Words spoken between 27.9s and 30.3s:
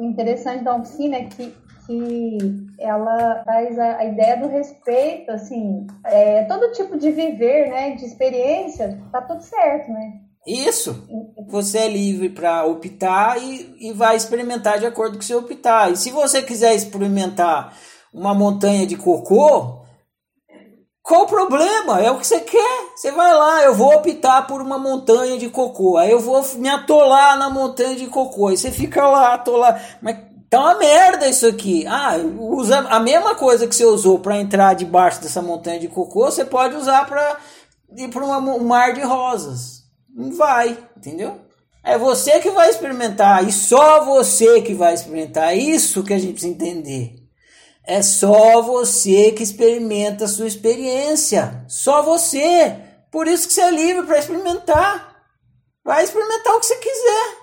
de cocô. Aí você fica lá, atolar. Mas